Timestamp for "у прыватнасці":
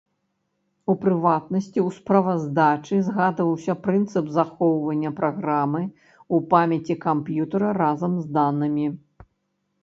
0.91-1.69